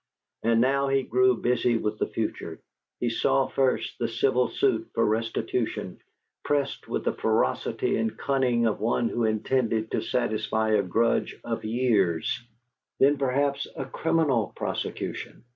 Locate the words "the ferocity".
7.05-7.97